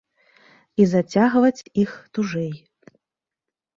[0.81, 2.51] І зацягваць іх тужэй.